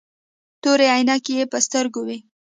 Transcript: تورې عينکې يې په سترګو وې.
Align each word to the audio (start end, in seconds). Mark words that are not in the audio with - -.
تورې 0.61 0.87
عينکې 0.95 1.33
يې 1.39 1.45
په 1.51 1.57
سترګو 1.65 2.01
وې. 2.07 2.17